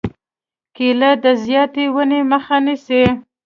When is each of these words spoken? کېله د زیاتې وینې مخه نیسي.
کېله 0.75 1.11
د 1.23 1.25
زیاتې 1.43 1.83
وینې 1.95 2.19
مخه 2.31 2.57
نیسي. 2.65 3.03